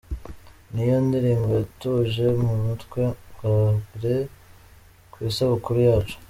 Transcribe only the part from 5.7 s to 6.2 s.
yacu.